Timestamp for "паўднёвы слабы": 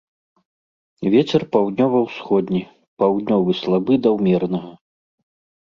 3.05-3.93